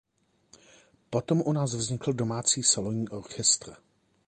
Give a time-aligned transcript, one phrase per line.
[1.09, 3.75] Potom u nás vznikl domácí salonní orchestr.